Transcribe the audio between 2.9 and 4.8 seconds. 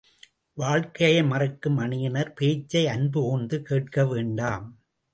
அன்புகூர்ந்து கேட்க வேண்டாம்!